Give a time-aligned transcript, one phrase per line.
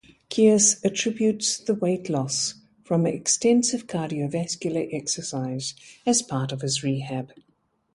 [0.31, 5.75] Kearse attributes the weight loss from extensive cardio-vascular exercise
[6.07, 7.31] as part of his rehab.